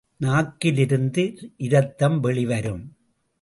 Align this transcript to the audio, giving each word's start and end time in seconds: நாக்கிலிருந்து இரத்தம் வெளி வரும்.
நாக்கிலிருந்து 0.17 1.23
இரத்தம் 1.57 2.19
வெளி 2.19 2.45
வரும். 2.45 2.95